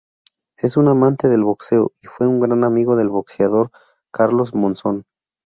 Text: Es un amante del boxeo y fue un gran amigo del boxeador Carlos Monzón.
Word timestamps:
Es 0.57 0.77
un 0.77 0.87
amante 0.87 1.27
del 1.27 1.43
boxeo 1.43 1.91
y 2.01 2.07
fue 2.07 2.25
un 2.25 2.39
gran 2.39 2.63
amigo 2.63 2.95
del 2.95 3.09
boxeador 3.11 3.69
Carlos 4.11 4.55
Monzón. 4.55 5.05